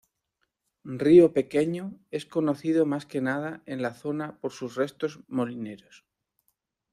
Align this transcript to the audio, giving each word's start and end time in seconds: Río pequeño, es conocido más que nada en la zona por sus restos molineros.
Río 1.01 1.31
pequeño, 1.31 1.99
es 2.09 2.25
conocido 2.25 2.87
más 2.87 3.05
que 3.05 3.21
nada 3.21 3.61
en 3.67 3.83
la 3.83 3.93
zona 3.93 4.39
por 4.39 4.51
sus 4.51 4.73
restos 4.73 5.19
molineros. 5.27 6.05